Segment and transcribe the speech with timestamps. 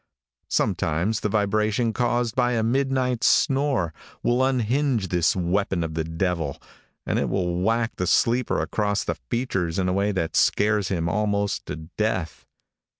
[0.49, 3.93] Sometimes the vibration caused by a midnight snore,
[4.23, 6.59] will unhinge this weapon of the devil,
[7.05, 11.07] and it will whack the sleeper across the features in a way that scares him
[11.07, 12.47] almost to death.